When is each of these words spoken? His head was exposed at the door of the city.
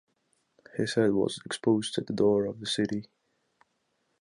His 0.77 0.95
head 0.95 1.11
was 1.11 1.39
exposed 1.45 1.99
at 1.99 2.07
the 2.07 2.13
door 2.13 2.47
of 2.47 2.59
the 2.59 2.65
city. 2.65 3.05